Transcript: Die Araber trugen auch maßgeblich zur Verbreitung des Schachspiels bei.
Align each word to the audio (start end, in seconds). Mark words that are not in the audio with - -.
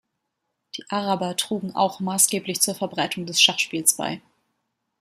Die 0.77 0.83
Araber 0.89 1.35
trugen 1.37 1.75
auch 1.75 1.99
maßgeblich 1.99 2.59
zur 2.59 2.73
Verbreitung 2.73 3.27
des 3.27 3.39
Schachspiels 3.39 3.93
bei. 3.97 4.19